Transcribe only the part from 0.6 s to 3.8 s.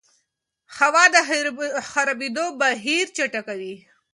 هوا د خرابېدو بهیر چټکوي.